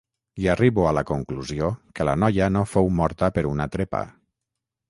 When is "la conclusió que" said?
0.97-2.09